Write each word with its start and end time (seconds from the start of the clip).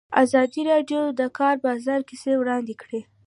ازادي 0.23 0.61
راډیو 0.71 1.01
د 1.13 1.15
د 1.19 1.21
کار 1.37 1.55
بازار 1.65 1.99
کیسې 2.09 2.33
وړاندې 2.37 2.73
کړي. 2.81 3.01